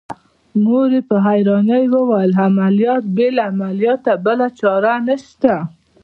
مور 0.63 0.89
يې 0.95 1.01
په 1.09 1.17
حيرانۍ 1.27 1.83
وويل 1.95 2.31
عمليات 2.45 3.03
بې 3.15 3.27
له 3.35 3.41
عملياته 3.51 4.11
بله 4.25 4.47
چاره 4.59 4.93
نشته. 5.07 5.53